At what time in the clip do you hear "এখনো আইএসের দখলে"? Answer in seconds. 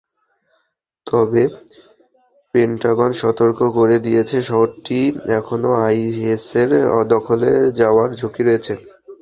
5.37-7.49